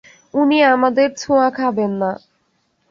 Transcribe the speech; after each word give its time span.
উনি 0.33 0.57
আমাদের 0.65 1.07
ছোঁওয়া 1.17 1.47
খাবেন 1.51 1.91
না। 2.01 2.11